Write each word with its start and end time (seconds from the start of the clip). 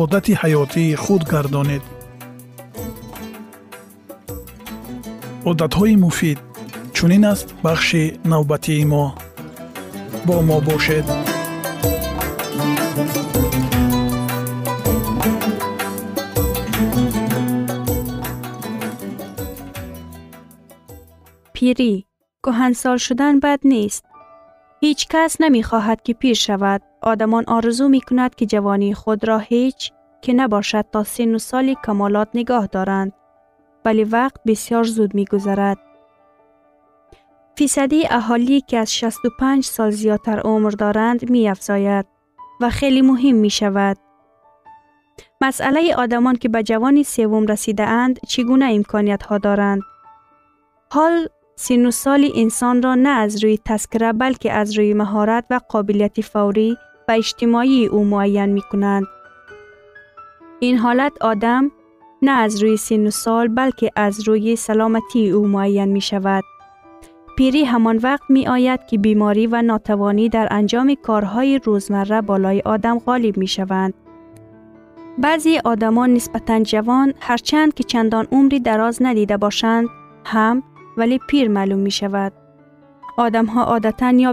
одати 0.00 0.32
ҳаётии 0.42 0.96
худ 1.02 1.22
гардонед 1.32 1.84
одатҳои 5.50 5.96
муфид 6.04 6.38
чунин 6.96 7.24
аст 7.32 7.48
бахши 7.64 8.04
навбатии 8.32 8.84
мо 8.92 9.04
бо 10.26 10.36
мо 10.48 10.58
бошед 10.68 11.06
пирӣ 21.54 21.92
кӯҳансол 22.44 22.96
шудан 23.06 23.34
бад 23.44 23.60
нест 23.72 24.02
ҳеҷ 24.82 25.00
кас 25.12 25.32
آدمان 27.04 27.44
آرزو 27.46 27.88
می 27.88 28.00
کند 28.00 28.34
که 28.34 28.46
جوانی 28.46 28.94
خود 28.94 29.28
را 29.28 29.38
هیچ 29.38 29.92
که 30.22 30.32
نباشد 30.32 30.84
تا 30.92 31.04
سن 31.04 31.34
و 31.34 31.38
سال 31.38 31.74
کمالات 31.84 32.28
نگاه 32.34 32.66
دارند 32.66 33.12
ولی 33.84 34.04
وقت 34.04 34.36
بسیار 34.46 34.84
زود 34.84 35.14
می 35.14 35.24
گذرد. 35.24 35.78
فیصدی 37.56 38.06
اهالی 38.10 38.60
که 38.60 38.78
از 38.78 38.94
65 38.94 39.64
سال 39.64 39.90
زیادتر 39.90 40.40
عمر 40.40 40.70
دارند 40.70 41.30
می 41.30 41.48
افزاید 41.48 42.06
و 42.60 42.70
خیلی 42.70 43.02
مهم 43.02 43.34
می 43.34 43.50
شود. 43.50 43.96
مسئله 45.40 45.94
آدمان 45.94 46.36
که 46.36 46.48
به 46.48 46.62
جوانی 46.62 47.04
سوم 47.04 47.46
رسیده 47.46 47.82
اند 47.82 48.20
چگونه 48.28 48.64
امکانیت 48.64 49.22
ها 49.22 49.38
دارند؟ 49.38 49.82
حال 50.92 51.28
سن 51.56 51.86
و 51.86 51.90
انسان 52.36 52.82
را 52.82 52.94
نه 52.94 53.08
از 53.08 53.44
روی 53.44 53.58
تذکره 53.64 54.12
بلکه 54.12 54.52
از 54.52 54.78
روی 54.78 54.94
مهارت 54.94 55.44
و 55.50 55.60
قابلیت 55.68 56.20
فوری 56.20 56.76
инсонро 57.08 57.26
на 57.28 57.52
аз 57.54 57.62
рӯи 57.62 57.88
таскира 57.88 57.88
балки 57.88 57.88
аз 57.88 57.88
рӯи 57.88 57.88
маҳорат 57.88 57.88
ва 57.88 57.88
қобилияти 57.88 57.88
фаврӣ 57.88 57.88
ва 57.88 57.88
иҷтимоии 57.88 57.88
ӯ 57.88 58.04
муайян 58.12 58.50
мекунанд 58.52 59.06
ин 60.60 60.76
ҳолат 60.78 61.14
одам 61.20 61.72
на 62.22 62.32
аз 62.44 62.52
рӯи 62.62 62.76
сину 62.76 63.10
сол 63.10 63.48
балки 63.48 63.90
аз 63.94 64.18
рӯи 64.18 64.56
саломатии 64.56 65.32
ӯ 65.32 65.46
муайян 65.46 65.90
мешавад 65.92 66.44
пирӣ 67.36 67.64
ҳамон 67.64 67.98
вақт 67.98 68.24
меояд 68.28 68.80
ки 68.88 68.98
беморӣ 68.98 69.46
ва 69.46 69.62
нотавонӣ 69.62 70.28
дар 70.28 70.46
анҷоми 70.58 70.96
корҳои 71.06 71.60
рӯзмарра 71.66 72.22
болои 72.22 72.60
одам 72.64 72.98
ғолиб 73.06 73.36
мешаванд 73.36 73.94
баъзеи 75.18 75.60
одамон 75.64 76.10
нисбатан 76.12 76.62
ҷавон 76.62 77.14
ҳарчанд 77.26 77.74
ки 77.76 77.82
чандон 77.84 78.26
умри 78.30 78.60
дароз 78.60 79.00
надида 79.00 79.38
бошанд 79.38 79.88
ҳам 80.32 80.56
вале 80.96 81.18
пир 81.28 81.48
маълум 81.48 81.80
мешавад 81.88 82.32
одамҳо 83.26 83.62
одатан 83.76 84.14
ё 84.28 84.32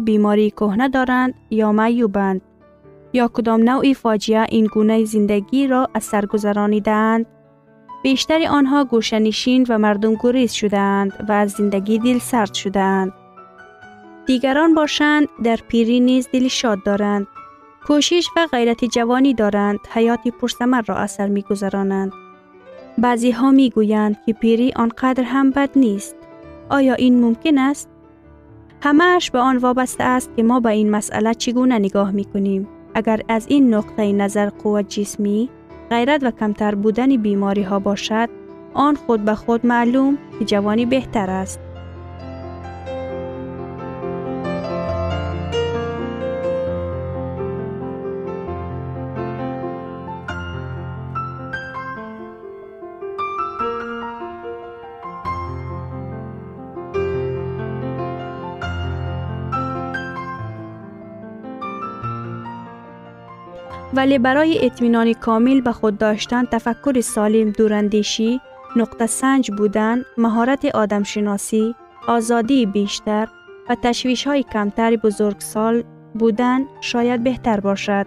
бемории 3.14 3.20
кӯҳна 3.20 3.20
доранд 3.20 3.20
ё 3.20 3.24
маъюбанд 3.24 3.24
ё 3.24 3.36
кудом 3.36 3.62
навъи 3.62 3.94
фоҷиа 3.94 4.44
ин 4.58 4.66
гунаи 4.66 5.06
зиндагиро 5.06 5.88
аз 5.94 6.04
сар 6.04 6.26
гузаронидаанд 6.26 7.28
бештари 8.04 8.48
онҳо 8.58 8.80
гӯшанишин 8.92 9.64
ва 9.70 9.78
мардумгуриз 9.78 10.52
шудаанд 10.54 11.12
ва 11.28 11.36
аз 11.44 11.50
зиндагӣ 11.58 11.98
дилсард 12.04 12.54
шудаанд 12.56 13.12
дигарон 14.28 14.74
бошанд 14.74 15.28
дар 15.46 15.60
пирӣ 15.70 16.00
низ 16.00 16.26
дили 16.34 16.50
шод 16.50 16.80
доранд 16.86 17.28
кӯшиш 17.88 18.26
ва 18.36 18.44
ғайрати 18.54 18.88
ҷавонӣ 18.96 19.34
доранд 19.42 19.80
ҳаёти 19.94 20.30
пурсамарро 20.40 20.96
аз 21.06 21.12
сар 21.16 21.30
мегузаронанд 21.38 22.12
баъзеҳо 23.04 23.50
мегӯянд 23.60 24.16
ки 24.24 24.32
пирӣ 24.42 24.68
он 24.84 24.90
қадр 25.02 25.26
ҳам 25.34 25.48
бад 25.58 25.72
нест 25.84 26.16
оё 26.78 26.96
ин 27.08 27.16
мумкин 27.24 27.58
аст 27.70 27.88
ҳамааш 28.86 29.26
ба 29.34 29.40
он 29.50 29.58
вобаста 29.66 30.04
аст 30.16 30.30
ки 30.36 30.42
мо 30.50 30.58
ба 30.66 30.72
ин 30.82 30.90
масъала 30.96 31.34
чӣ 31.42 31.50
гуна 31.58 31.78
нигоҳ 31.86 32.10
мекунем 32.94 33.00
агар 33.00 33.24
аз 33.28 33.46
ин 33.50 33.70
нуқтаи 33.70 34.14
назар 34.14 34.52
қувват 34.64 34.88
ҷисмӣ 34.88 35.50
ғайрат 35.92 36.24
ва 36.24 36.32
камтар 36.32 36.76
будани 36.76 37.18
бемориҳо 37.18 37.80
бошад 37.80 38.30
он 38.74 38.96
худ 38.96 39.22
ба 39.26 39.36
худ 39.36 39.62
маълум 39.64 40.18
ки 40.38 40.46
ҷавонӣ 40.46 40.86
беҳтар 40.86 41.30
аст 41.30 41.60
ولی 64.02 64.20
برای 64.20 64.66
اطمینان 64.66 65.14
کامل 65.14 65.62
به 65.62 65.72
خود 65.72 65.98
داشتن 65.98 66.46
تفکر 66.46 67.02
سالم 67.02 67.50
دوراندیشی 67.50 68.42
نقطه 68.76 69.06
سنج 69.06 69.52
بودن 69.52 70.04
مهارت 70.18 70.66
آدمشناسی 70.66 71.76
آزادی 72.08 72.66
بیشتر 72.66 73.28
و 73.70 73.76
تشویش 73.84 74.28
های 74.28 74.44
کمتر 74.44 74.96
بزرگسال 74.96 75.84
بودن 76.14 76.66
شاید 76.82 77.24
بهتر 77.24 77.60
باشد 77.60 78.06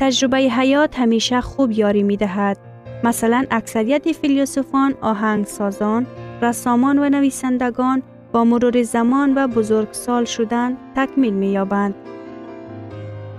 تجربه 0.00 0.38
حیات 0.38 0.98
همیشه 0.98 1.40
خوب 1.40 1.72
یاری 1.72 2.02
می 2.02 2.16
دهد 2.16 2.58
مثلا 3.04 3.44
اکثریت 3.50 4.12
فیلسوفان 4.12 4.94
آهنگسازان 5.00 6.06
رسامان 6.42 6.98
و 6.98 7.08
نویسندگان 7.08 8.02
با 8.32 8.44
مرور 8.44 8.82
زمان 8.82 9.34
و 9.36 9.48
بزرگسال 9.48 10.24
شدن 10.24 10.76
تکمیل 10.96 11.34
می 11.34 11.48
یابند. 11.48 11.94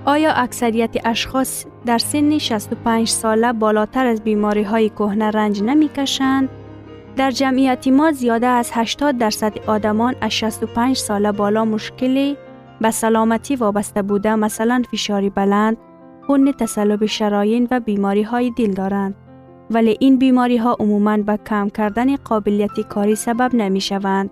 آیا 0.05 0.33
اکثریت 0.33 0.95
اشخاص 1.05 1.65
در 1.85 1.97
سن 1.97 2.37
65 2.37 3.07
ساله 3.07 3.53
بالاتر 3.53 4.05
از 4.05 4.21
بیماری 4.21 4.63
های 4.63 4.89
کهنه 4.89 5.29
رنج 5.31 5.63
نمی 5.63 5.89
کشند؟ 5.89 6.49
در 7.15 7.31
جمعیت 7.31 7.87
ما 7.87 8.11
زیاده 8.11 8.47
از 8.47 8.71
80 8.73 9.17
درصد 9.17 9.53
آدمان 9.67 10.15
از 10.21 10.31
65 10.31 10.97
ساله 10.97 11.31
بالا 11.31 11.65
مشکلی 11.65 12.37
به 12.81 12.91
سلامتی 12.91 13.55
وابسته 13.55 14.01
بوده 14.01 14.35
مثلا 14.35 14.83
فشاری 14.91 15.29
بلند، 15.29 15.77
خون 16.27 16.51
تصلب 16.51 17.05
شراین 17.05 17.67
و 17.71 17.79
بیماری 17.79 18.23
های 18.23 18.51
دل 18.51 18.71
دارند. 18.71 19.15
ولی 19.69 19.97
این 19.99 20.17
بیماری 20.17 20.57
ها 20.57 20.77
عموماً 20.79 21.17
به 21.17 21.39
کم 21.49 21.69
کردن 21.69 22.15
قابلیت 22.15 22.79
کاری 22.89 23.15
سبب 23.15 23.55
نمی 23.55 23.81
شوند. 23.81 24.29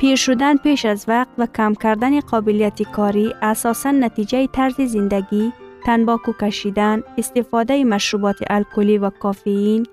پیر 0.00 0.16
شدن 0.16 0.56
پیش 0.56 0.84
از 0.84 1.04
وقت 1.08 1.28
و 1.38 1.46
کم 1.46 1.74
کردن 1.74 2.20
قابلیت 2.20 2.82
کاری 2.82 3.34
اساساً 3.42 3.90
نتیجه 3.90 4.46
طرز 4.46 4.80
زندگی، 4.80 5.52
تنباکو 5.84 6.32
کشیدن، 6.40 7.02
استفاده 7.18 7.84
مشروبات 7.84 8.36
الکلی 8.50 8.98
و 8.98 9.10
کافئین، 9.10 9.86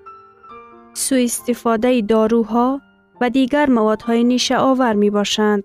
سوء 0.94 1.22
استفاده 1.22 2.00
داروها 2.00 2.80
و 3.20 3.30
دیگر 3.30 3.70
موادهای 3.70 4.24
نیشه 4.24 4.58
آور 4.58 4.92
می 4.92 5.10
باشند. 5.10 5.64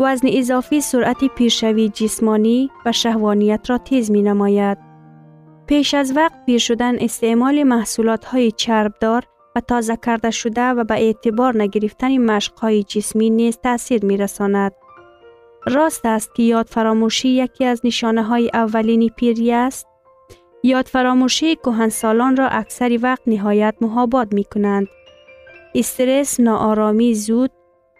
وزن 0.00 0.28
اضافی 0.32 0.80
سرعت 0.80 1.24
پیرشوی 1.24 1.88
جسمانی 1.88 2.70
و 2.86 2.92
شهوانیت 2.92 3.70
را 3.70 3.78
تیز 3.78 4.10
می 4.10 4.22
نماید. 4.22 4.78
پیش 5.66 5.94
از 5.94 6.16
وقت 6.16 6.46
پیر 6.46 6.58
شدن 6.58 6.96
استعمال 7.00 7.62
محصولات 7.62 8.24
های 8.24 8.52
چربدار 8.52 9.22
و 9.56 9.60
تازه 9.60 9.96
کرده 9.96 10.30
شده 10.30 10.62
و 10.62 10.84
به 10.84 10.94
اعتبار 10.94 11.62
نگرفتن 11.62 12.18
مشق 12.18 12.58
های 12.58 12.82
جسمی 12.82 13.30
نیز 13.30 13.58
تاثیر 13.58 14.04
می 14.04 14.16
رساند. 14.16 14.72
راست 15.66 16.06
است 16.06 16.34
که 16.34 16.42
یاد 16.42 16.66
فراموشی 16.66 17.28
یکی 17.28 17.64
از 17.64 17.80
نشانه 17.84 18.22
های 18.22 18.50
اولین 18.54 19.08
پیری 19.16 19.52
است. 19.52 19.86
یاد 20.62 20.86
فراموشی 20.86 21.56
کهنسالان 21.56 22.36
را 22.36 22.48
اکثر 22.48 22.98
وقت 23.02 23.22
نهایت 23.26 23.74
محابات 23.80 24.34
می 24.34 24.44
کنند. 24.44 24.86
استرس، 25.74 26.40
ناآرامی 26.40 27.14
زود، 27.14 27.50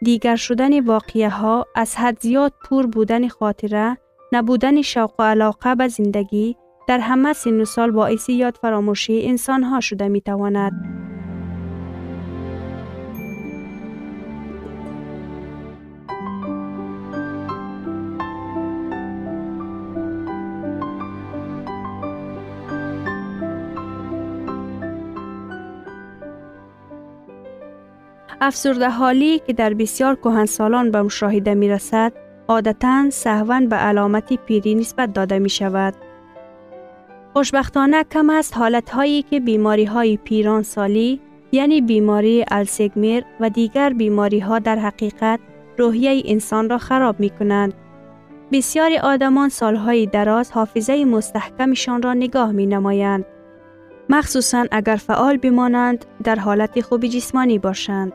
دیگر 0.02 0.36
شدن 0.36 0.80
واقعه 0.80 1.28
ها، 1.28 1.66
از 1.74 1.96
حد 1.96 2.20
زیاد 2.20 2.52
پور 2.64 2.86
بودن 2.86 3.28
خاطره، 3.28 3.98
نبودن 4.32 4.82
شوق 4.82 5.12
و 5.18 5.22
علاقه 5.22 5.74
به 5.74 5.88
زندگی 5.88 6.56
در 6.88 6.98
همه 6.98 7.32
سن 7.32 7.64
سال 7.64 7.90
باعث 7.90 8.28
یاد 8.28 8.58
فراموشی 8.62 9.26
انسان 9.26 9.62
ها 9.62 9.80
شده 9.80 10.08
می 10.08 10.20
تواند. 10.20 11.09
افسرده 28.40 28.88
حالی 28.90 29.38
که 29.38 29.52
در 29.52 29.74
بسیار 29.74 30.14
کهنسالان 30.16 30.90
به 30.90 31.02
مشاهده 31.02 31.54
می 31.54 31.68
رسد، 31.68 32.12
عادتا 32.48 33.10
سهون 33.10 33.68
به 33.68 33.76
علامت 33.76 34.32
پیری 34.32 34.74
نسبت 34.74 35.12
داده 35.12 35.38
می 35.38 35.50
شود. 35.50 35.94
خوشبختانه 37.32 38.04
کم 38.04 38.30
است 38.30 38.56
حالت 38.56 38.90
هایی 38.90 39.22
که 39.22 39.40
بیماری 39.40 39.84
های 39.84 40.16
پیران 40.16 40.62
سالی 40.62 41.20
یعنی 41.52 41.80
بیماری 41.80 42.44
السگمیر 42.50 43.24
و 43.40 43.50
دیگر 43.50 43.92
بیماری 43.92 44.38
ها 44.38 44.58
در 44.58 44.78
حقیقت 44.78 45.40
روحیه 45.78 46.22
انسان 46.24 46.70
را 46.70 46.78
خراب 46.78 47.20
می 47.20 47.30
کنند. 47.30 47.74
بسیاری 48.52 48.98
آدمان 48.98 49.48
سالهای 49.48 50.06
دراز 50.06 50.52
حافظه 50.52 51.04
مستحکمشان 51.04 52.02
را 52.02 52.14
نگاه 52.14 52.52
می 52.52 52.66
نمایند. 52.66 53.24
مخصوصا 54.08 54.66
اگر 54.70 54.96
فعال 54.96 55.36
بمانند 55.36 56.04
در 56.24 56.36
حالت 56.36 56.80
خوب 56.80 57.06
جسمانی 57.06 57.58
باشند. 57.58 58.12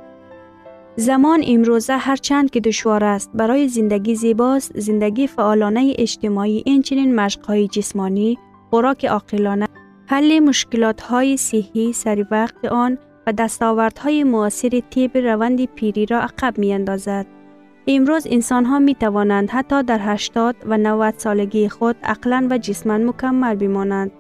زمان 0.97 1.43
امروزه 1.47 1.93
هرچند 1.93 2.49
که 2.49 2.59
دشوار 2.59 3.03
است 3.03 3.31
برای 3.33 3.67
زندگی 3.67 4.15
زیباست 4.15 4.79
زندگی 4.79 5.27
فعالانه 5.27 5.93
اجتماعی 5.97 6.63
اینچنین 6.65 7.15
مشقهای 7.15 7.67
جسمانی 7.67 8.37
خوراک 8.69 9.05
عاقلانه 9.05 9.67
حل 10.07 10.39
مشکلات 10.39 11.01
های 11.01 11.37
صحی 11.37 11.93
سری 11.93 12.25
وقت 12.31 12.65
آن 12.65 12.97
و 13.27 13.33
دستاوردهای 13.33 14.23
معاصر 14.23 14.69
طب 14.89 15.17
روند 15.17 15.65
پیری 15.65 16.05
را 16.05 16.19
عقب 16.21 16.57
می 16.57 16.73
اندازد. 16.73 17.25
امروز 17.87 18.27
انسان 18.29 18.65
ها 18.65 18.79
می 18.79 18.95
توانند 18.95 19.49
حتی 19.49 19.83
در 19.83 19.99
80 20.01 20.55
و 20.65 20.77
90 20.77 21.13
سالگی 21.17 21.69
خود 21.69 21.95
عقلا 22.03 22.47
و 22.51 22.57
جسما 22.57 22.97
مکمل 22.97 23.55
بمانند. 23.55 24.11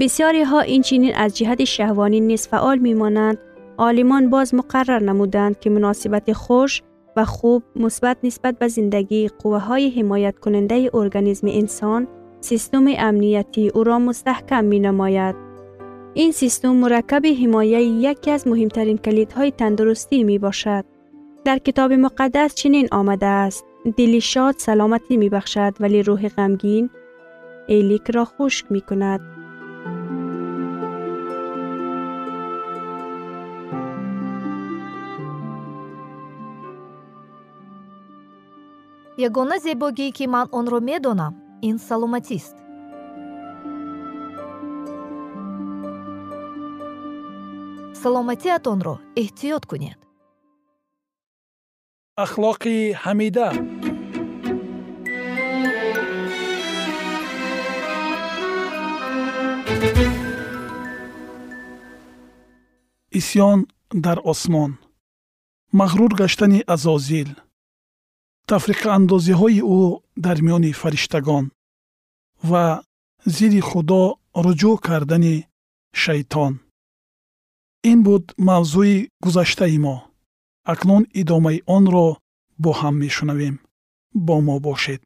بسیاری 0.00 0.42
ها 0.42 0.60
این 0.60 0.82
چنین 0.82 1.14
از 1.14 1.36
جهت 1.36 1.64
شهوانی 1.64 2.20
نیز 2.20 2.48
فعال 2.48 2.78
می 2.78 2.94
مانند. 2.94 3.38
عالمان 3.78 4.30
باز 4.30 4.54
مقرر 4.54 5.02
نمودند 5.02 5.60
که 5.60 5.70
مناسبت 5.70 6.32
خوش 6.32 6.82
و 7.16 7.24
خوب 7.24 7.62
مثبت 7.76 8.16
نسبت 8.22 8.58
به 8.58 8.68
زندگی 8.68 9.28
قوه 9.28 9.58
های 9.58 9.90
حمایت 9.90 10.38
کننده 10.38 10.90
ارگانیسم 10.94 11.46
انسان 11.50 12.08
سیستم 12.40 12.84
امنیتی 12.98 13.68
او 13.68 13.84
را 13.84 13.98
مستحکم 13.98 14.64
می 14.64 14.78
نماید. 14.78 15.36
این 16.14 16.32
سیستم 16.32 16.76
مرکب 16.76 17.26
حمایه 17.26 17.82
یکی 17.82 18.30
از 18.30 18.48
مهمترین 18.48 18.98
کلیدهای 18.98 19.50
تندرستی 19.50 20.24
می 20.24 20.38
باشد. 20.38 20.84
در 21.44 21.58
کتاب 21.58 21.92
مقدس 21.92 22.54
چنین 22.54 22.88
آمده 22.92 23.26
است. 23.26 23.64
دلی 23.96 24.20
شاد 24.20 24.54
سلامتی 24.58 25.16
می 25.16 25.28
بخشد 25.28 25.74
ولی 25.80 26.02
روح 26.02 26.28
غمگین 26.28 26.90
ایلیک 27.66 28.10
را 28.10 28.24
خشک 28.24 28.66
می 28.70 28.80
کند. 28.80 29.35
Ягона 39.18 39.58
зебогие 39.58 40.12
ки 40.12 40.26
ман 40.26 40.48
онро 40.52 40.80
медонам 40.80 41.34
ин 41.62 41.78
саломатист. 41.78 42.56
Саломатиатонро 48.02 48.94
эҳтиёт 49.22 49.64
кунед. 49.70 49.98
Ахлоқи 52.24 52.76
ҳамида. 53.04 53.48
Исьён 63.18 63.58
дар 64.04 64.18
осмон. 64.32 64.72
Мағрур 65.72 66.12
гаштани 66.20 66.60
азозил 66.74 67.30
тафриқаандозиҳои 68.50 69.60
ӯ 69.78 69.80
дар 70.24 70.38
миёни 70.46 70.72
фариштагон 70.80 71.44
ва 72.50 72.64
зидди 73.36 73.60
худо 73.68 74.02
руҷӯъ 74.44 74.74
кардани 74.86 75.36
шайтон. 76.02 76.52
Ин 77.90 77.98
буд 78.06 78.24
мавзӯи 78.48 78.96
гузаштаи 79.24 79.78
мо. 79.84 79.96
Акнун 80.72 81.02
идомаи 81.20 81.58
онро 81.76 82.08
бо 82.62 82.70
ҳам 82.80 82.94
мешунавем. 83.02 83.56
Бо 84.26 84.34
мо 84.46 84.56
бошед 84.66 85.00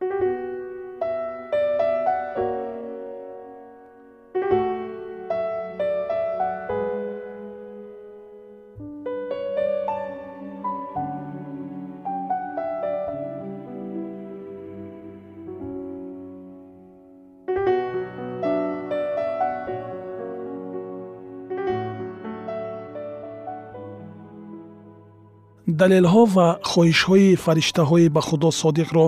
далелҳо 25.80 26.22
ва 26.37 26.49
хоҳишҳои 26.70 27.38
фариштаҳои 27.44 28.06
ба 28.14 28.20
худо 28.28 28.50
содиқро 28.62 29.06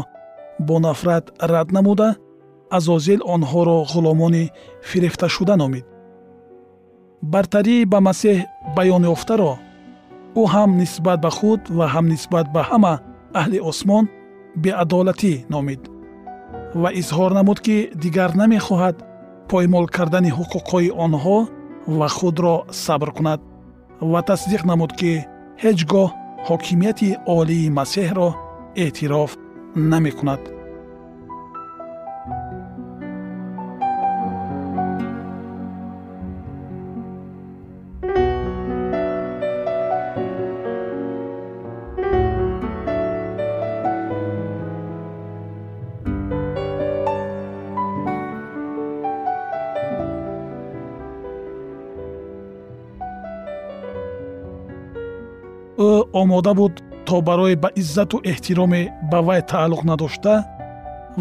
бо 0.67 0.77
нафрат 0.87 1.25
рад 1.53 1.69
намуда 1.77 2.09
азозил 2.77 3.21
онҳоро 3.35 3.79
ғуломони 3.93 4.45
фирифташуда 4.91 5.55
номид. 5.63 5.87
Бартарӣ 7.33 7.77
ба 7.93 7.99
масеҳ 8.09 8.39
баёнёфтаро 8.77 9.53
ӯ 10.41 10.43
ҳам 10.55 10.71
нисбат 10.83 11.19
ба 11.25 11.31
худ 11.39 11.61
ва 11.79 11.87
ҳам 11.95 12.07
нисбат 12.13 12.47
ба 12.55 12.63
ҳама 12.69 12.95
аҳли 13.41 13.59
осмон 13.71 14.05
беадолатӣ 14.63 15.35
номид 15.55 15.83
ва 16.83 16.89
изҳор 17.01 17.31
намуд 17.39 17.59
ки 17.67 17.77
дигар 18.03 18.31
намехоҳад 18.43 18.97
поймол 19.51 19.87
кардани 19.97 20.31
ҳуқуқҳои 20.39 20.95
онҳо 21.05 21.39
ва 21.99 22.09
худро 22.17 22.55
сабр 22.85 23.09
кунад 23.17 23.41
ва 24.13 24.21
тасдиқ 24.31 24.63
намуд 24.71 24.93
ки 25.01 25.13
ҳеҷ 25.63 25.79
гоҳ 25.93 26.09
ҳокимияти 26.49 27.09
олии 27.39 27.73
масеҳро 27.79 28.29
эътироф 28.85 29.31
намекунад 29.93 30.43
ӯ 55.79 55.91
омода 56.21 56.53
буд 56.55 56.75
то 57.07 57.21
барои 57.29 57.55
ба 57.55 57.69
иззату 57.81 58.17
эҳтироме 58.31 58.83
ба 59.11 59.19
вай 59.27 59.41
тааллуқ 59.51 59.83
надошта 59.91 60.35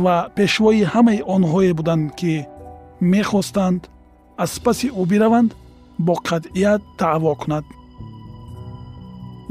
ва 0.04 0.16
пешвои 0.36 0.84
ҳамаи 0.94 1.26
онҳое 1.36 1.74
буданд 1.80 2.06
ки 2.20 2.34
мехостанд 3.14 3.82
аз 4.44 4.54
паси 4.64 4.88
ӯ 5.02 5.04
бираванд 5.12 5.52
бо 6.06 6.14
қатъият 6.30 6.82
даъво 7.00 7.34
кунад. 7.42 7.66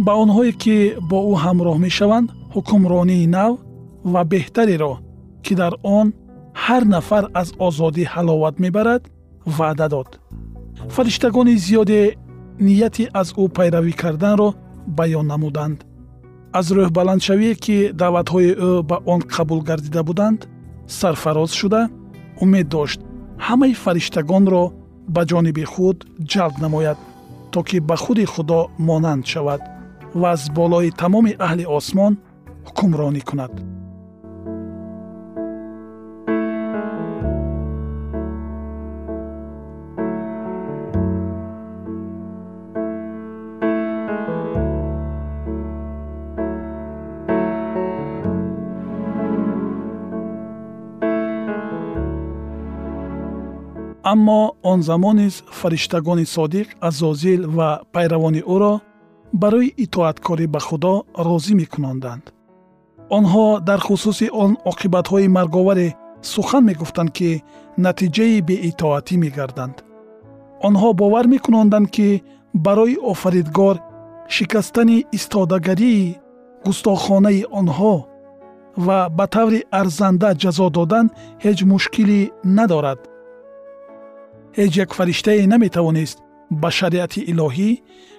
Ба 0.05 0.13
онҳое 0.23 0.53
ки 0.63 0.77
бо 1.11 1.19
ӯ 1.33 1.35
ҳамроҳ 1.45 1.77
мешаванд 1.87 2.29
ҳукмронии 2.55 3.27
нав 3.37 3.53
ва 4.13 4.23
беҳтареро 4.33 4.95
ки 5.45 5.53
дар 5.61 5.73
он 5.99 6.07
ҳар 6.65 6.83
нафар 6.95 7.25
аз 7.41 7.49
озодӣ 7.67 8.05
ҳаловат 8.15 8.55
мебарад 8.65 9.03
ваъда 9.57 9.89
дод. 9.95 10.11
Фариштагони 10.95 11.55
зиёде 11.67 12.01
нияти 12.67 13.05
аз 13.21 13.29
ӯ 13.43 13.45
пайравӣ 13.57 13.93
карданро 14.03 14.49
баён 14.99 15.27
намуданд. 15.33 15.79
Аз 16.59 16.67
рӯҳбаландшавие 16.77 17.55
ки 17.65 17.77
даъватҳои 18.01 18.51
ӯ 18.69 18.73
ба 18.89 18.97
он 19.13 19.21
қабул 19.35 19.61
гардида 19.69 20.03
буданд 20.09 20.41
сарфароз 20.99 21.53
шуда 21.61 21.83
умед 22.43 22.67
дошт 22.75 23.01
ҳамаи 23.47 23.75
фариштагонро 23.85 24.65
ба 25.15 25.23
ҷониби 25.31 25.65
худ 25.73 25.99
ҷалб 26.33 26.55
намояд 26.65 26.99
то 27.53 27.59
ки 27.69 27.77
ба 27.89 27.97
худи 28.03 28.25
худо 28.33 28.61
монанд 28.89 29.25
шавад 29.33 29.63
ва 30.21 30.29
аз 30.37 30.43
болои 30.59 30.91
тамоми 31.03 31.33
аҳли 31.47 31.65
осмон 31.79 32.13
ҳукмронӣ 32.67 33.23
кунад 33.29 33.53
аммо 54.13 54.41
он 54.71 54.79
замон 54.89 55.17
низ 55.23 55.35
фариштагони 55.59 56.27
содиқ 56.37 56.69
азозил 56.89 57.41
ва 57.57 57.69
пайравони 57.95 58.43
ӯро 58.55 58.75
барои 59.43 59.75
итоаткорӣ 59.85 60.47
ба 60.55 60.61
худо 60.67 60.95
розӣ 61.27 61.53
мекунонданд 61.63 62.25
онҳо 63.17 63.47
дар 63.69 63.81
хусуси 63.87 64.27
он 64.43 64.51
оқибатҳои 64.71 65.33
марговаре 65.39 65.89
сухан 66.33 66.63
мегуфтанд 66.69 67.11
ки 67.17 67.31
натиҷаи 67.85 68.37
беитоатӣ 68.49 69.15
мегарданд. 69.25 69.77
Онҳо 70.67 70.89
бовар 71.01 71.27
мекунонданд 71.35 71.87
ки 71.95 72.09
барои 72.67 72.97
офаридгор 73.13 73.77
шикастани 74.35 74.99
истодагарии 75.17 76.17
густохонаи 76.67 77.43
онҳо 77.61 77.95
ва 78.87 78.99
ба 79.17 79.27
таври 79.35 79.61
арзанда 79.81 80.31
ҷазо 80.43 80.67
додан 80.77 81.07
ҳеҷ 81.45 81.59
мушкилӣ 81.73 82.21
надорад 82.59 83.01
ҳеҷ 84.61 84.73
як 84.85 84.91
фариштае 84.99 85.47
наметавонист 85.53 86.19
ба 86.63 86.69
шариати 86.79 87.21
илоҳӣ 87.33 87.71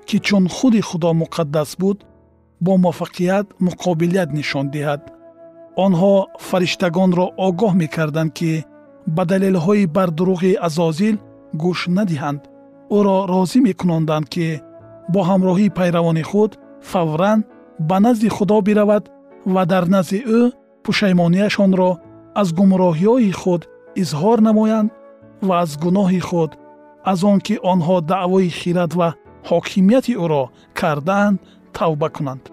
ки 0.08 0.18
чун 0.28 0.44
худи 0.56 0.82
худо 0.90 1.10
муқаддас 1.22 1.72
буд 1.82 1.98
бо 2.66 2.72
муваффақият 2.84 3.46
муқобилият 3.68 4.30
нишон 4.38 4.66
диҳад. 4.76 5.02
Онҳо 5.86 6.14
фариштагонро 6.50 7.26
огоҳ 7.48 7.74
мекарданд 7.84 8.32
ки 8.38 8.52
ба 9.16 9.24
далелҳои 9.32 9.92
бардуруғи 9.96 10.54
азозил 10.68 11.16
гӯш 11.62 11.80
надиҳанд. 11.98 12.42
Ӯро 12.98 13.18
розӣ 13.32 13.60
мекунонданд 13.70 14.26
ки 14.34 14.48
бо 15.14 15.20
ҳамроҳии 15.30 15.74
пайравони 15.80 16.24
худ 16.30 16.52
фавран 16.92 17.40
ба 17.90 17.98
назди 18.06 18.30
худо 18.36 18.58
биравад 18.68 19.04
ва 19.54 19.64
дар 19.72 19.86
назди 19.96 20.20
ӯ 20.40 20.42
пушаймонияшонро 20.84 21.92
аз 22.42 22.48
гумроҳиҳои 22.58 23.32
худ 23.42 23.62
изҳор 24.02 24.38
намоянд 24.48 24.90
ва 25.48 25.56
аз 25.64 25.72
гуноҳи 25.84 26.22
худ 26.28 26.52
аз 27.12 27.20
он 27.24 27.40
ки 27.46 27.56
онҳо 27.72 27.96
даъвои 28.12 28.50
хират 28.60 28.92
ва 29.00 29.10
ҳокимияти 29.50 30.14
ӯро 30.24 30.44
кардаанд 30.80 31.40
тавба 31.74 32.10
кунанд 32.16 32.44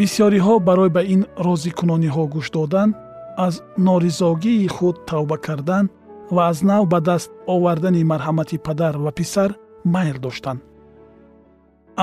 бисьёриҳо 0.00 0.54
барои 0.68 0.90
ба 0.96 1.02
ин 1.14 1.22
розикунониҳо 1.46 2.24
гӯш 2.34 2.46
додан 2.56 2.88
аз 3.46 3.54
норизогии 3.86 4.72
худ 4.74 4.96
тавба 5.10 5.36
кардан 5.46 5.84
ва 6.34 6.42
аз 6.50 6.58
нав 6.70 6.82
ба 6.92 6.98
даст 7.08 7.30
овардани 7.54 8.08
марҳамати 8.12 8.56
падар 8.66 8.94
ва 9.04 9.10
писар 9.18 9.50
майл 9.94 10.18
доштанд 10.26 10.60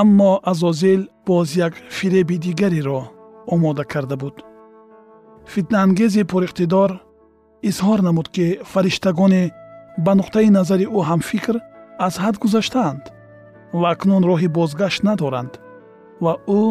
аммо 0.01 0.32
азозил 0.51 1.01
боз 1.27 1.48
як 1.68 1.74
фиреби 1.89 2.38
дигареро 2.38 3.01
омода 3.48 3.84
карда 3.84 4.16
буд. 4.18 4.36
Фитнаангези 5.54 6.24
пуриқтидор 6.32 6.92
изҳор 7.70 8.00
намуд 8.08 8.27
ки 8.36 8.60
фариштагоне 8.72 9.44
ба 10.06 10.12
нуқтаи 10.20 10.50
назари 10.58 10.86
ӯ 10.98 11.00
ҳамфикр 11.10 11.56
аз 12.08 12.13
ҳад 12.24 12.36
гузаштаанд 12.44 13.04
ва 13.80 13.88
акнун 13.94 14.24
роҳи 14.30 14.48
бозгашт 14.58 15.04
надоранд 15.08 15.54
ва 16.24 16.34
ӯ 16.60 16.62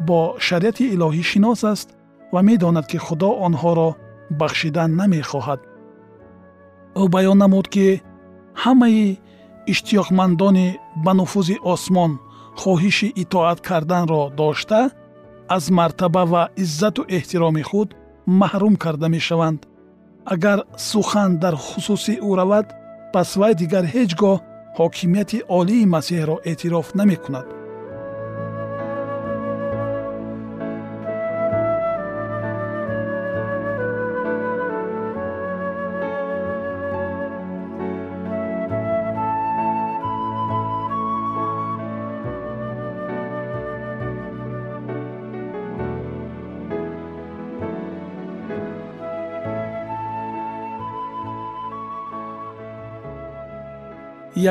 бо 0.00 0.18
шариати 0.46 0.84
илоҳӣ 0.94 1.22
шинос 1.30 1.60
аст 1.72 1.88
ва 2.32 2.40
медонад 2.48 2.86
ки 2.90 2.98
худо 3.06 3.28
онҳоро 3.46 3.88
бахшидан 4.40 4.90
намехоҳад. 5.00 5.60
Ӯ 7.00 7.02
баён 7.14 7.38
намуд 7.42 7.66
ки 7.74 7.86
ҳамаи 8.62 9.18
иштиёқмандони 9.72 10.68
ба 11.04 11.12
нуфузи 11.18 11.56
осмон 11.72 12.12
хоҳиши 12.60 13.08
итоат 13.22 13.58
карданро 13.68 14.22
дошта 14.40 14.80
аз 15.56 15.64
мартаба 15.78 16.22
ва 16.32 16.42
иззату 16.62 17.02
эҳтироми 17.16 17.62
худ 17.70 17.88
маҳрум 18.40 18.74
карда 18.84 19.08
мешаванд. 19.16 19.60
Агар 20.34 20.58
сухан 20.90 21.30
дар 21.42 21.54
хусуси 21.66 22.14
ӯ 22.28 22.30
равад 22.40 22.66
пас 23.12 23.30
вай 23.40 23.52
дигар 23.62 23.84
ҳеҷ 23.94 24.10
гоҳ 24.22 24.38
ҳокимияти 24.78 25.38
олии 25.58 25.90
масеҳро 25.94 26.36
эътироф 26.50 26.88
намекунад 27.00 27.46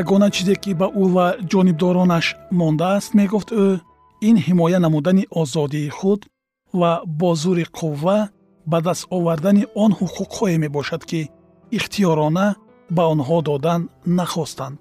ягона 0.02 0.28
чизе 0.36 0.56
ки 0.64 0.72
ба 0.80 0.88
ӯ 1.04 1.06
ва 1.16 1.28
ҷонибдоронаш 1.52 2.26
мондааст 2.60 3.12
мегуфт 3.20 3.50
ӯ 3.66 3.68
ин 4.30 4.38
ҳимоя 4.46 4.80
намудани 4.86 5.24
озодии 5.42 5.90
худ 5.98 6.22
ва 6.80 6.92
бо 7.20 7.30
зури 7.42 7.66
қувва 7.78 8.18
ба 8.72 8.78
даст 8.86 9.04
овардани 9.16 9.64
он 9.84 9.92
ҳуқуқҳое 10.00 10.58
мебошад 10.64 11.02
ки 11.10 11.22
ихтиёрона 11.78 12.48
ба 12.96 13.04
онҳо 13.14 13.38
додан 13.50 13.82
нахостанд. 14.18 14.80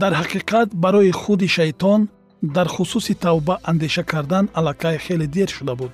Дар 0.00 0.12
ҳақиқат 0.20 0.68
барои 0.84 1.12
худи 1.20 1.48
шайтон 1.56 2.00
дар 2.56 2.68
хусуси 2.74 3.14
тавба 3.24 3.54
андеша 3.70 4.02
кардан 4.12 4.44
аллакай 4.58 4.96
хеле 5.04 5.26
дер 5.36 5.48
шуда 5.56 5.74
буд. 5.80 5.92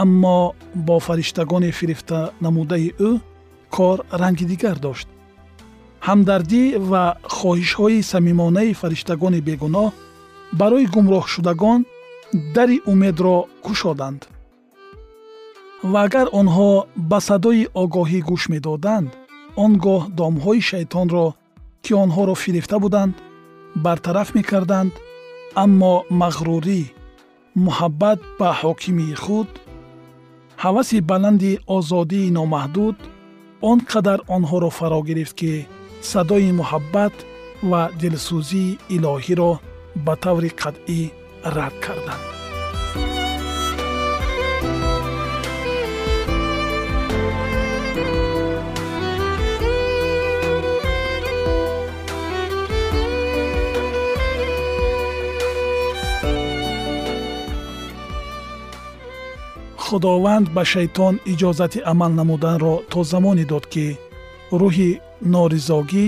Аммо 0.00 0.38
бо 0.86 0.96
фариштагони 1.06 1.70
фирифта 1.78 2.20
намудаи 2.44 2.88
ӯ 3.08 3.10
кор 3.76 3.98
ранги 4.20 4.44
дигар 4.52 4.78
дошт 4.86 5.08
ҳамдардӣ 6.06 6.64
ва 6.90 7.04
хоҳишҳои 7.36 8.00
самимонаи 8.12 8.72
фариштагони 8.80 9.40
бегуноҳ 9.48 9.88
барои 10.60 10.86
гумроҳшудагон 10.94 11.80
дари 12.56 12.78
умедро 12.92 13.36
кушоданд. 13.64 14.20
Ва 15.92 15.98
агар 16.06 16.26
онҳо 16.40 16.70
ба 17.10 17.18
садои 17.28 17.64
огоҳӣ 17.82 18.20
гӯш 18.28 18.42
медоданд 18.54 19.08
он 19.64 19.72
гоҳ 19.84 20.02
домҳои 20.20 20.60
шайтонро 20.70 21.26
ки 21.84 21.92
онҳоро 22.04 22.34
фирифта 22.44 22.76
буданд 22.84 23.14
бартараф 23.84 24.28
мекарданд 24.38 24.92
аммо 25.64 25.92
мағрурӣ 26.20 26.82
муҳаббат 27.64 28.20
ба 28.38 28.48
ҳокимии 28.60 29.18
худ 29.24 29.48
ҳаваси 30.64 30.98
баланди 31.10 31.52
озодии 31.76 32.32
номаҳдуд 32.38 32.96
он 33.70 33.78
қадар 33.92 34.18
онҳоро 34.36 34.70
фаро 34.78 35.00
гирифт 35.08 35.34
ки 35.40 35.52
садои 36.10 36.50
муҳаббат 36.60 37.14
ва 37.70 37.82
дилсӯзии 38.00 38.78
илоҳиро 38.96 39.52
ба 40.04 40.14
таври 40.24 40.50
қатъӣ 40.60 41.00
рад 41.56 41.74
карданд. 41.84 42.24
Худованд 59.84 60.46
ба 60.56 60.62
шайтон 60.72 61.14
иҷозати 61.32 61.78
амал 61.92 62.12
намуданро 62.18 62.74
то 62.90 62.98
замоне 63.12 63.44
дод 63.52 63.64
ки 63.72 63.86
рӯҳи 64.60 64.90
норизогӣ 65.32 66.06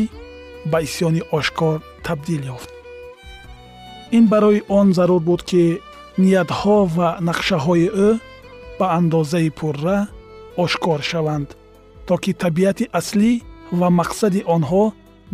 ба 0.70 0.78
исьёни 0.86 1.22
ошкор 1.38 1.76
табдил 2.06 2.42
ёфт. 2.54 2.70
Ин 4.16 4.24
барои 4.32 4.60
он 4.78 4.86
зарур 4.96 5.22
буд 5.28 5.42
ки 5.50 5.64
ниятҳо 6.22 6.76
ва 6.96 7.08
нақшаҳои 7.28 7.88
ӯ 8.06 8.08
ба 8.78 8.86
андозаи 8.98 9.50
пурра 9.58 9.98
ошкор 10.64 11.00
шаванд 11.10 11.48
то 12.06 12.14
ки 12.22 12.32
табиати 12.42 12.84
аслӣ 12.98 13.30
ва 13.78 13.88
мақсади 14.00 14.40
онҳо 14.56 14.84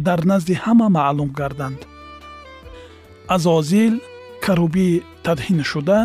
дар 0.06 0.20
назди 0.30 0.54
ҳама 0.64 0.86
маълум 0.96 1.30
гарданд. 1.40 1.80
Азозил 3.34 3.94
карубӣ 4.44 4.88
тадҳиншуда 5.24 6.00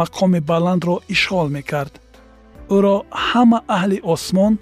мақоми 0.00 0.40
баландро 0.50 0.96
ишғол 1.14 1.48
мекард. 1.56 1.94
Ӯро 2.76 2.96
ҳама 3.28 3.58
аҳли 3.76 3.98
осмон 4.14 4.52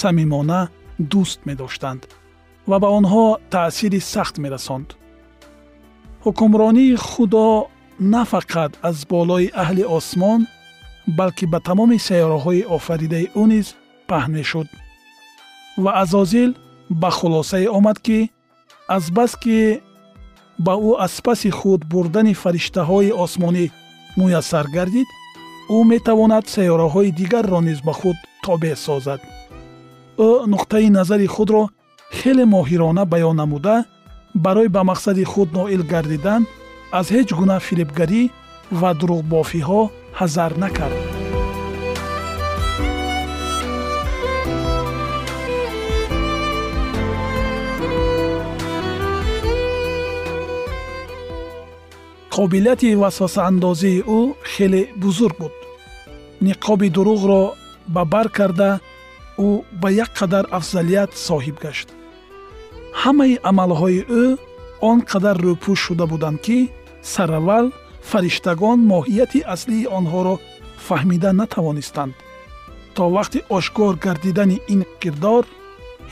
самимона 0.00 0.60
дӯст 0.98 1.40
медоштанд 1.48 2.02
ва 2.70 2.76
ба 2.82 2.88
онҳо 2.98 3.26
таъсири 3.50 4.00
сахт 4.00 4.34
мерасонд 4.44 4.88
ҳукмронии 6.24 6.96
худо 7.08 7.48
на 8.12 8.22
фақат 8.32 8.72
аз 8.88 8.96
болои 9.12 9.52
аҳли 9.62 9.84
осмон 9.98 10.40
балки 11.18 11.46
ба 11.52 11.58
тамоми 11.68 11.98
сайёраҳои 12.08 12.66
офаридаи 12.76 13.30
ӯ 13.42 13.44
низ 13.52 13.66
паҳн 14.08 14.32
мешуд 14.38 14.68
ва 15.84 15.90
азозил 16.02 16.50
ба 16.90 17.10
хулосае 17.18 17.68
омад 17.78 17.98
ки 18.06 18.18
азбаски 18.96 19.58
ба 20.64 20.74
ӯ 20.88 20.92
аз 21.06 21.14
паси 21.26 21.50
худ 21.58 21.80
бурдани 21.92 22.34
фариштаҳои 22.42 23.16
осмонӣ 23.24 23.66
муяссар 24.18 24.66
гардид 24.76 25.08
ӯ 25.76 25.78
метавонад 25.92 26.44
сайёраҳои 26.54 27.14
дигарро 27.18 27.60
низ 27.68 27.78
ба 27.86 27.92
худ 28.00 28.16
тобеъ 28.46 28.76
созад 28.86 29.20
ӯ 30.26 30.30
нуқтаи 30.52 30.88
назари 30.98 31.26
худро 31.34 31.62
хеле 32.18 32.44
моҳирона 32.54 33.04
баён 33.12 33.36
намуда 33.40 33.76
барои 34.44 34.68
ба 34.76 34.82
мақсади 34.90 35.24
худ 35.32 35.48
ноил 35.58 35.82
гардидан 35.92 36.42
аз 36.98 37.06
ҳеҷ 37.14 37.28
гуна 37.38 37.56
фиребгарӣ 37.66 38.22
ва 38.80 38.90
дурӯғбофиҳо 38.98 39.82
ҳазар 40.18 40.52
накард. 40.64 40.98
Қобилияти 52.34 52.90
васвасаандозии 53.02 54.04
ӯ 54.18 54.20
хеле 54.52 54.82
бузург 55.02 55.36
буд. 55.40 55.54
Ниқоби 56.46 56.88
дурӯғро 56.96 57.42
ба 57.94 58.02
бар 58.12 58.28
карда 58.36 58.70
ӯ 59.46 59.50
ба 59.80 59.88
як 60.04 60.10
қадар 60.18 60.44
афзалият 60.58 61.10
соҳиб 61.28 61.56
гашт. 61.64 61.88
Ҳамаи 63.02 63.34
амалҳои 63.50 64.00
ӯ 64.22 64.24
он 64.90 64.98
қадар 65.10 65.36
рӯпӯш 65.46 65.78
шуда 65.86 66.06
буданд 66.12 66.38
ки 66.46 66.58
сараввал 67.12 67.66
фариштагон 68.10 68.78
моҳияти 68.92 69.40
аслии 69.54 69.90
онҳоро 69.98 70.34
фаҳмида 70.86 71.30
натавонистанд. 71.40 72.14
То 72.96 73.04
вақти 73.16 73.38
ошкор 73.56 73.92
гардидани 74.04 74.58
ин 74.74 74.80
кирдор 75.00 75.44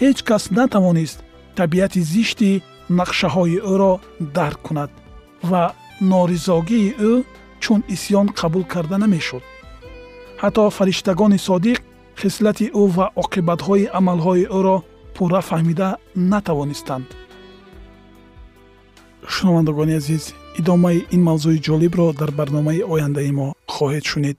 ҳеҷ 0.01 0.19
кас 0.29 0.45
натавонист 0.59 1.19
табиати 1.59 2.01
зишти 2.13 2.51
нақшаҳои 2.99 3.59
ӯро 3.73 3.93
дарк 4.37 4.61
кунад 4.67 4.91
ва 5.51 5.65
норизогии 6.13 6.95
ӯ 7.11 7.13
чун 7.63 7.81
исьён 7.95 8.27
қабул 8.39 8.65
карда 8.73 8.97
намешуд. 9.05 9.45
Ҳатто 10.43 10.65
фариштагони 10.77 11.39
содиқ 11.49 11.79
хислати 12.21 12.67
ӯ 12.83 12.85
ва 12.97 13.07
оқибатҳои 13.23 13.91
амалҳои 13.99 14.45
ӯро 14.59 14.77
пурра 15.15 15.41
фаҳмида 15.49 15.89
натавонистанд. 16.33 17.09
Шунавандагони 19.35 19.95
азиз 20.01 20.25
идомаи 20.61 20.99
ин 21.15 21.23
мавзӯи 21.29 21.59
ҷолибро 21.67 22.07
дар 22.21 22.31
барномаи 22.39 22.87
ояндаи 22.93 23.31
мо 23.39 23.49
хоҳед 23.75 24.05
шунид 24.11 24.39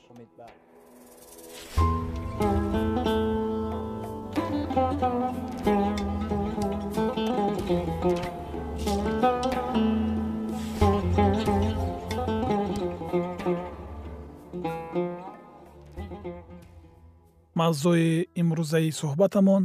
мавзӯи 17.61 18.11
имрӯзаи 18.41 18.89
суҳбатамон 18.99 19.63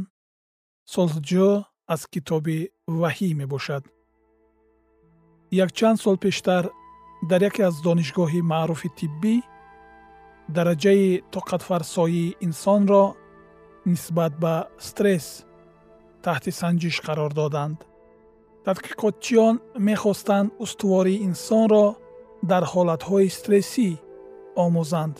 солҳуҷӯ 0.93 1.49
аз 1.93 2.01
китоби 2.13 2.59
ваҳӣ 2.99 3.29
мебошад. 3.41 3.83
Якчанд 5.65 5.97
сол 6.03 6.17
пештар 6.25 6.63
дар 7.29 7.41
яке 7.49 7.61
аз 7.69 7.75
донишгоҳи 7.87 8.41
маъруфи 8.51 8.89
тиббӣ 8.99 9.35
дараҷаи 10.55 11.07
тоқатфарсоии 11.35 12.35
инсонро 12.47 13.05
нисбат 13.91 14.33
ба 14.43 14.55
стресс 14.87 15.27
таҳти 16.25 16.51
санҷиш 16.61 16.95
қарор 17.07 17.31
доданд. 17.41 17.77
Тадқиқотчиён 18.65 19.55
мехостанд 19.89 20.49
устувории 20.65 21.23
инсонро 21.29 21.85
дар 22.51 22.63
ҳолатҳои 22.73 23.29
стрессӣ 23.37 23.89
омӯзанд 24.65 25.15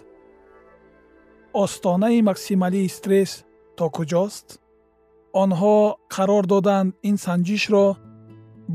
остонаи 1.64 2.22
максималии 2.30 2.88
стресс 2.98 3.32
то 3.78 3.86
куҷост? 3.96 4.48
Онҳо 5.44 5.78
қарор 6.16 6.44
доданд 6.54 6.90
ин 7.10 7.16
санҷишро 7.26 7.86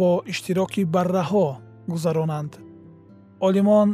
бо 0.01 0.11
иштироки 0.33 0.83
барраҳо 0.95 1.47
гузаронанд. 1.92 2.53
Олимон 3.49 3.88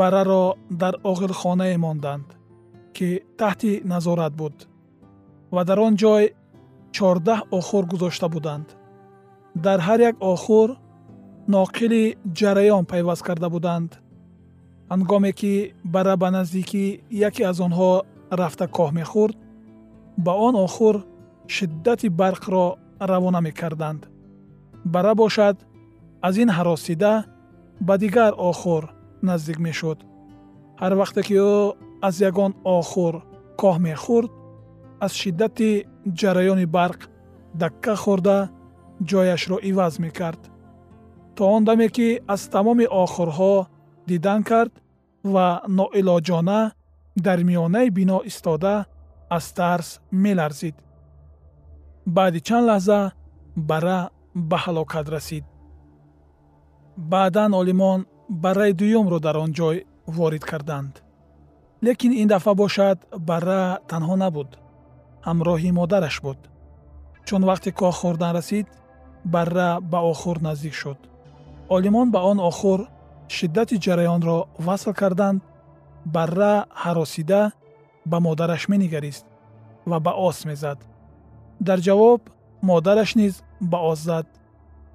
барраро 0.00 0.44
дар 0.82 0.94
оғилхонае 1.10 1.76
монданд 1.84 2.26
ки 2.96 3.08
таҳти 3.40 3.72
назорат 3.92 4.32
буд 4.40 4.56
ва 5.54 5.62
дар 5.68 5.78
он 5.86 5.94
ҷой 6.02 6.24
чордаҳ 6.96 7.40
охур 7.58 7.84
гузошта 7.92 8.26
буданд. 8.34 8.68
Дар 9.64 9.78
ҳар 9.86 10.00
як 10.10 10.16
охур 10.32 10.68
ноқили 11.56 12.04
ҷараён 12.38 12.84
пайваст 12.92 13.22
карда 13.28 13.48
буданд 13.54 13.90
ҳангоме 14.92 15.32
ки 15.40 15.52
бара 15.94 16.14
ба 16.22 16.28
наздикии 16.30 17.00
яке 17.28 17.42
аз 17.50 17.58
онҳо 17.66 17.90
рафта 18.40 18.66
коҳ 18.76 18.90
мехӯрд 18.98 19.36
ба 20.24 20.32
он 20.46 20.54
охур 20.66 20.96
шиддати 21.54 22.08
барқро 22.20 22.64
равона 23.10 23.40
мекарданд. 23.40 24.00
бара 24.94 25.12
бошад 25.14 25.56
аз 26.26 26.34
ин 26.42 26.50
ҳаросида 26.56 27.12
ба 27.86 27.94
дигар 28.02 28.32
охур 28.50 28.82
наздик 29.28 29.58
мешуд. 29.66 29.98
ҳар 30.80 30.92
вақте 31.00 31.20
ки 31.26 31.34
ӯ 31.52 31.74
аз 32.08 32.14
ягон 32.28 32.52
охур 32.78 33.14
коҳ 33.60 33.76
мехӯрд 33.86 34.30
аз 35.04 35.12
шиддати 35.20 35.70
ҷараёни 36.18 36.66
барқ 36.76 37.00
дакка 37.60 37.94
хӯрда 38.02 38.38
ҷояшро 39.08 39.56
иваз 39.70 39.94
мекард. 40.04 40.42
то 41.36 41.42
он 41.54 41.62
даме 41.68 41.88
ки 41.96 42.08
аз 42.34 42.42
тамоми 42.54 42.86
охурҳо 43.04 43.54
дидан 44.10 44.40
кард 44.50 44.72
ва 45.32 45.46
ноилоҷона 45.78 46.60
дар 47.26 47.38
миёнаи 47.48 47.88
бино 47.98 48.18
истода 48.30 48.74
аз 49.36 49.46
тарс 49.58 49.88
меларзид. 50.22 50.76
Баъди 52.16 52.40
чанд 52.46 52.66
лаҳза 52.70 53.00
бара 53.70 53.98
ба 54.50 54.56
ҳалокат 54.64 55.06
расид. 55.14 55.44
Баъдан 57.12 57.50
олимон 57.60 58.00
барраи 58.42 58.72
дуюмро 58.80 59.18
дар 59.26 59.36
он 59.44 59.50
ҷой 59.58 59.76
ворид 60.16 60.44
карданд. 60.50 60.94
Лекин 61.84 62.12
ин 62.22 62.28
дафъа 62.28 62.54
бошад 62.62 62.98
барра 63.28 63.62
танҳо 63.90 64.16
набуд 64.24 64.50
ҳамроҳи 65.28 65.70
модараш 65.80 66.16
буд. 66.24 66.40
Чун 67.26 67.42
вақте 67.50 67.70
коҳ 67.78 67.94
хӯрдан 68.00 68.32
расид 68.38 68.66
барра 69.34 69.68
ба 69.92 69.98
охур 70.12 70.36
наздик 70.46 70.74
шуд. 70.80 70.98
Олимон 71.76 72.06
ба 72.14 72.20
он 72.30 72.38
охур 72.50 72.80
шиддати 73.36 73.76
ҷараёнро 73.84 74.36
васл 74.66 74.92
карданд 75.00 75.40
барра 76.14 76.54
ҳаросида 76.82 77.42
ба 78.10 78.18
модараш 78.26 78.62
менигарист 78.72 79.24
ва 79.90 79.98
ба 80.00 80.12
ос 80.28 80.38
мезад. 80.48 80.78
Дар 81.60 81.78
ҷавоб 81.86 82.20
модараш 82.70 83.10
низ 83.20 83.34
ба 83.60 83.78
ос 83.90 83.98
зад 84.08 84.26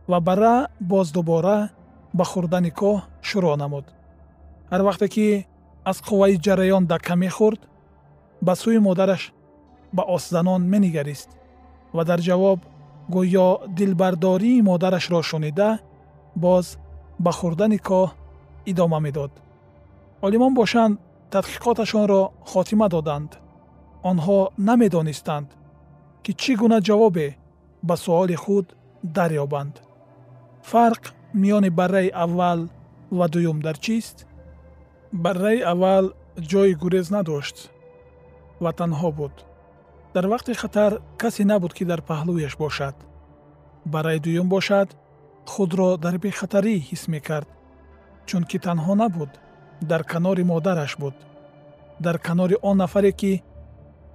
ва 0.08 0.20
барра 0.28 0.56
боз 0.92 1.08
дубора 1.16 1.58
ба 2.18 2.24
хӯрдани 2.32 2.72
коҳ 2.80 2.98
шурӯъ 3.28 3.56
намуд. 3.62 3.86
Ҳар 4.72 4.82
вақте 4.88 5.08
ки 5.14 5.28
аз 5.90 5.98
қувваи 6.08 6.42
ҷараён 6.46 6.84
дакка 6.92 7.16
мехӯрд 7.24 7.62
ба 8.46 8.54
сӯи 8.62 8.80
модараш 8.88 9.24
ба 9.96 10.04
осзанон 10.16 10.62
менигарист 10.74 11.30
ва 11.96 12.04
дар 12.10 12.20
ҷавоб 12.28 12.60
гӯё 13.16 13.48
дилбардории 13.78 14.62
модарашро 14.70 15.22
шунида 15.30 15.70
боз 16.36 16.66
ба 17.24 17.32
хӯрдани 17.40 17.80
коҳ 17.90 18.10
идома 18.66 19.00
медод. 19.00 19.32
Олимон 20.22 20.54
бошанд 20.54 21.00
тадқиқоташонро 21.32 22.22
хотима 22.52 22.88
доданд. 22.90 23.32
Онҳо 24.10 24.40
намедонистанд 24.68 25.48
ки 26.24 26.32
чӣ 26.42 26.54
гуна 26.62 26.80
ҷавобе 26.88 27.28
ба 27.88 27.96
суоли 28.04 28.36
худ 28.44 28.66
дарёбанд. 29.18 29.76
Фарқ 30.70 31.04
миёни 31.42 31.70
барраи 31.80 32.10
аввал 32.24 32.60
ва 33.18 33.26
дуюм 33.34 33.58
дар 33.66 33.78
чист? 33.86 34.18
Барраи 35.24 35.60
аввал 35.72 36.06
ҷои 36.52 36.74
гурез 36.82 37.08
надошт. 37.16 37.58
Ва 38.64 38.72
танҳо 38.80 39.10
буд. 39.20 39.36
Дар 40.14 40.26
вақти 40.34 40.54
хатар 40.62 40.92
касе 41.22 41.44
набуд 41.52 41.74
ки 41.78 41.84
дар 41.92 42.02
паҳлӯяш 42.10 42.54
бошад. 42.64 42.96
Барраи 43.94 44.20
дуюм 44.26 44.48
бошад 44.56 44.90
худро 45.52 45.90
дар 46.04 46.16
бехатарӣ 46.24 46.76
ҳис 46.90 47.04
мекард 47.14 47.50
чунки 48.28 48.58
танҳо 48.66 48.94
набуд 49.02 49.32
дар 49.90 50.04
канори 50.04 50.44
модараш 50.44 50.98
буд. 50.98 51.16
Дар 52.00 52.18
канори 52.20 52.56
он 52.62 52.78
нафаре 52.78 53.12
ки 53.12 53.44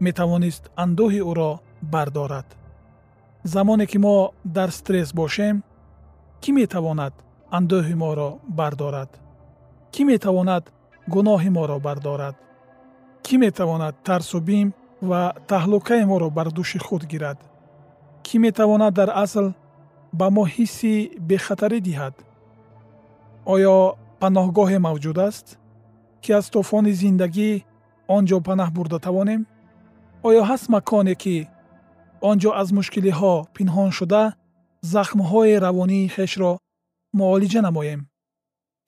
метавонист 0.01 0.64
андӯҳи 0.83 1.21
ӯро 1.31 1.51
бардорад. 1.92 2.49
Замоне 3.53 3.87
ки 3.87 3.99
мо 3.99 4.16
дар 4.57 4.71
стресс 4.79 5.11
бошем 5.21 5.57
кӣ 6.42 6.51
метавонад 6.61 7.14
андӯҳи 7.59 7.94
моро 8.03 8.31
бардорад? 8.59 9.11
Кӣ 9.92 10.03
метавонад 10.11 10.64
гуноҳи 11.14 11.51
моро 11.57 11.79
бардорад? 11.87 12.37
Кӣ 13.25 13.35
метавонад 13.44 13.94
тарсу 14.09 14.38
бим 14.49 14.68
ва 15.09 15.23
таҳлукаи 15.51 16.05
моро 16.11 16.29
бар 16.31 16.49
дӯши 16.57 16.79
худ 16.87 17.03
гирад? 17.12 17.38
Кӣ 18.27 18.37
метавонад 18.44 18.92
дар 19.01 19.11
асл 19.25 19.47
ба 20.18 20.27
мо 20.35 20.44
ҳисси 20.55 20.92
бехатарӣ 21.29 21.79
диҳад 21.88 22.14
оё 23.54 23.76
паноҳгоҳе 24.20 24.78
мавҷуд 24.87 25.18
аст 25.28 25.46
ки 26.22 26.30
аз 26.38 26.46
тӯфони 26.52 26.92
зиндагӣ 27.00 27.50
он 28.16 28.22
ҷо 28.28 28.38
панаҳ 28.48 28.70
бурда 28.76 28.98
тавонем? 29.06 29.42
Оё 30.28 30.42
ҳаст 30.50 30.66
маконе 30.74 31.14
ки 31.22 31.37
он 32.28 32.37
ҷо 32.42 32.50
аз 32.61 32.68
мушкилиҳо 32.78 33.34
пинҳон 33.56 33.90
шуда 33.98 34.22
захмҳои 34.94 35.61
равонии 35.66 36.11
хешро 36.14 36.52
муолиҷа 37.18 37.61
намоем? 37.68 38.00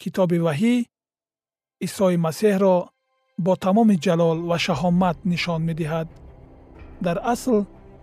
Китоби 0.03 0.39
ваҳӣ 0.47 0.75
исои 1.87 2.17
масеҳро 2.27 2.77
бо 3.45 3.53
тамоми 3.65 3.97
ҷалол 4.05 4.39
ва 4.49 4.57
шаҳомат 4.67 5.17
нишон 5.33 5.61
медиҳад. 5.69 6.09
Дар 7.05 7.17
асл 7.35 7.57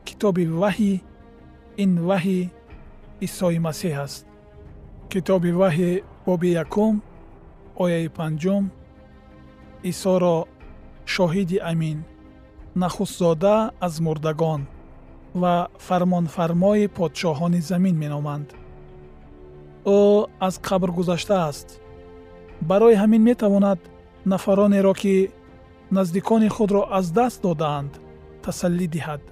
китоби 0.08 0.44
ваҳӣ 0.62 0.94
ин 1.84 1.92
ваҳӣ 2.10 2.40
исои 3.28 3.60
масеҳ 3.68 3.96
аст. 4.06 4.24
Китоби 5.12 5.52
ваҳйи 5.62 5.94
боби 6.28 6.50
якум 6.64 6.96
ояи 7.84 8.08
панҷум 8.18 8.64
исоро 9.92 10.38
шоҳиди 11.14 11.58
амин 11.72 11.98
нахустзода 12.82 13.56
аз 13.88 13.94
мурдагон 14.06 14.62
ва 15.42 15.56
фармонфармои 15.88 16.86
подшоҳони 16.98 17.62
замин 17.70 17.96
меноманд. 18.04 18.48
Ӯ 19.98 20.00
аз 20.48 20.56
қабр 20.68 20.90
гузаштааст 20.98 21.68
барои 22.70 23.00
ҳамин 23.02 23.22
метавонад 23.30 23.80
нафаронеро 24.32 24.94
ки 25.02 25.16
наздикони 25.98 26.50
худро 26.56 26.82
аз 26.98 27.06
даст 27.18 27.40
додаанд 27.48 27.94
тасаллӣ 28.44 28.88
диҳад. 28.96 29.24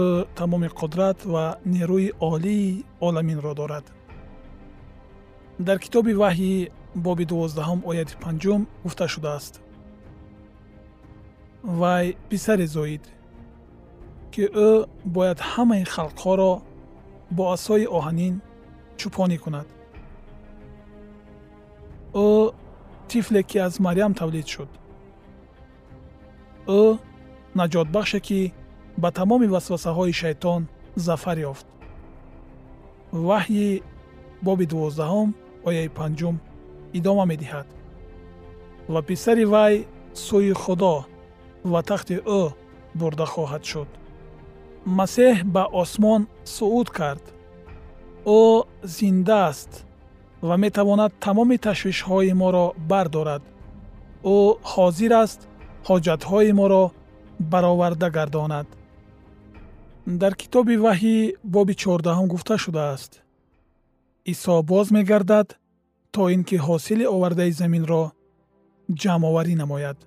Ӯ 0.00 0.02
тамоми 0.38 0.68
қудрат 0.80 1.18
ва 1.32 1.44
нерӯи 1.74 2.08
олии 2.32 2.84
оламинро 3.06 3.54
дорад 3.60 3.86
дар 5.66 5.78
китоби 5.78 6.12
ваҳйи 6.22 6.70
боби 7.04 7.24
дувоздаҳум 7.30 7.80
ояти 7.90 8.14
панҷум 8.24 8.62
гуфта 8.84 9.06
шудааст. 9.14 9.54
Вай 11.80 12.06
писаре 12.28 12.66
зоид 12.66 13.04
ки 14.32 14.44
ӯ 14.68 14.70
бояд 15.14 15.38
ҳамаи 15.50 15.84
халқҳоро 15.94 16.52
бо 17.36 17.44
асои 17.56 17.86
оҳанин 17.98 18.34
чӯпонӣ 18.98 19.36
кунад. 19.44 19.68
Ӯ 22.26 22.28
тифле 23.08 23.42
ки 23.50 23.58
аз 23.66 23.74
марьям 23.86 24.12
тавлид 24.20 24.46
шуд. 24.54 24.70
Ӯ 26.80 26.82
наҷотбахше 27.58 28.20
ки 28.26 28.40
ба 29.02 29.08
тамоми 29.18 29.48
васвасаҳои 29.54 30.12
шайтон 30.22 30.60
зафар 31.06 31.38
ёфт. 31.50 31.66
Ваҳйи 33.28 33.70
боби 34.46 34.66
дувоздаҳум 34.72 35.28
ояи 35.68 35.88
панҷум 35.98 36.36
идома 36.98 37.24
медиҳад. 37.32 37.66
Ва 38.92 39.00
писари 39.08 39.44
вай 39.44 39.74
сӯи 40.24 40.52
худо 40.62 40.96
ва 41.72 41.80
тахти 41.82 42.16
ӯ 42.40 42.42
бурда 42.98 43.26
хоҳад 43.32 43.64
шуд. 43.70 43.90
Масеҳ 44.98 45.36
ба 45.54 45.64
осмон 45.82 46.22
сууд 46.56 46.88
кард. 46.98 47.24
Ӯ 48.40 48.42
зинда 48.96 49.38
аст 49.50 49.72
ва 50.48 50.54
метавонад 50.64 51.12
тамоми 51.24 51.56
ташвишҳои 51.66 52.32
моро 52.42 52.66
бардорад. 52.90 53.42
Ӯ 54.36 54.38
ҳозир 54.72 55.12
аст 55.24 55.40
ҳоҷатҳои 55.88 56.52
моро 56.60 56.84
бароварда 57.52 58.08
гардонад. 58.16 58.68
Дар 60.20 60.32
китоби 60.40 60.76
ваҳйи 60.86 61.18
боби 61.54 61.74
чордаҳум 61.82 62.26
гуфта 62.32 62.54
шудааст 62.64 63.12
исо 64.32 64.62
боз 64.70 64.86
мегардад 64.96 65.48
то 66.14 66.22
ин 66.34 66.42
ки 66.48 66.56
ҳосили 66.66 67.04
овардаи 67.14 67.52
заминро 67.60 68.04
ҷамъоварӣ 69.00 69.54
намояд. 69.62 69.98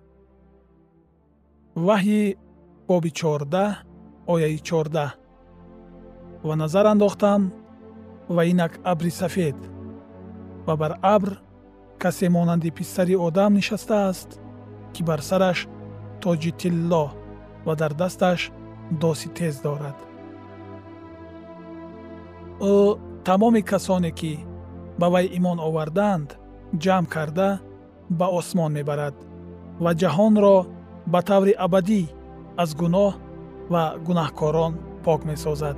Ваҳйи 1.85 2.23
боби 2.87 3.11
чордаҳ 3.19 3.71
ояи 4.33 4.57
чордаҳ. 4.67 5.11
Ва 6.47 6.53
назар 6.61 6.85
андохтам 6.93 7.41
ва 8.35 8.41
инак 8.51 8.73
абри 8.91 9.11
сафед. 9.21 9.57
Ва 10.65 10.73
бар 10.81 10.93
абр 11.15 11.31
касе 12.01 12.27
монанди 12.35 12.71
писари 12.77 13.15
одам 13.27 13.51
нишастааст 13.59 14.29
ки 14.93 15.01
бар 15.09 15.21
сараш 15.29 15.59
тоҷи 16.23 16.51
тилло 16.59 17.05
ва 17.65 17.73
дар 17.81 17.93
дасташ 18.01 18.41
доси 19.01 19.29
тез 19.37 19.55
дорад. 19.65 19.97
Ӯ 22.73 23.10
тамоми 23.25 23.61
касоне 23.71 24.11
ки 24.19 24.33
ба 24.99 25.07
вай 25.13 25.25
имон 25.37 25.59
овардаанд 25.67 26.29
ҷамъ 26.83 27.07
карда 27.13 27.49
ба 28.19 28.27
осмон 28.39 28.71
мебарад 28.77 29.15
ва 29.83 29.91
ҷаҳонро 30.01 30.57
ба 31.11 31.19
таври 31.29 31.53
абадӣ 31.65 32.01
аз 32.63 32.69
гуноҳ 32.81 33.13
ва 33.73 33.83
гунаҳкорон 34.05 34.73
пок 35.05 35.21
месозад 35.29 35.77